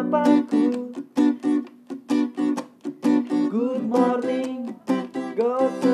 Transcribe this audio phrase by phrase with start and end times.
[0.00, 0.64] sapaku
[3.50, 4.74] Good morning,
[5.36, 5.92] go to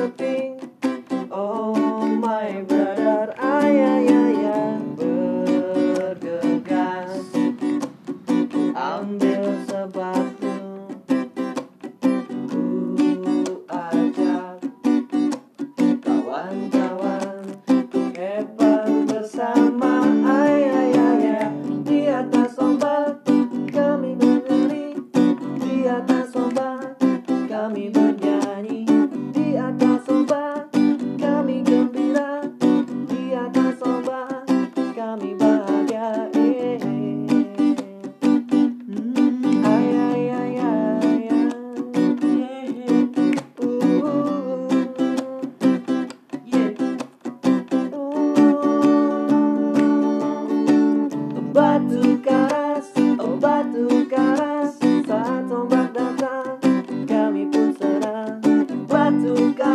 [59.27, 59.66] nunca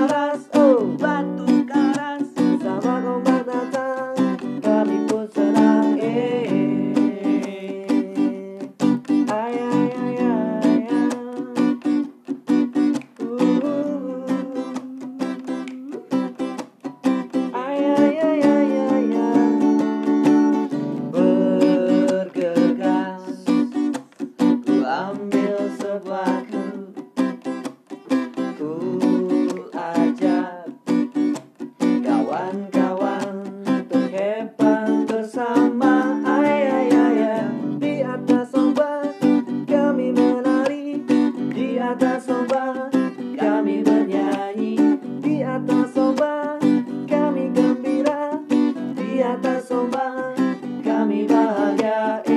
[51.92, 52.31] yeah.